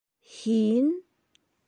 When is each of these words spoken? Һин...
Һин... 0.35 0.89